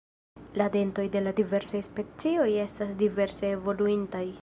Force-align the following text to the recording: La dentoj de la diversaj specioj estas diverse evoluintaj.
La 0.59 0.69
dentoj 0.75 1.05
de 1.17 1.21
la 1.27 1.35
diversaj 1.41 1.83
specioj 1.91 2.49
estas 2.67 2.99
diverse 3.05 3.57
evoluintaj. 3.61 4.29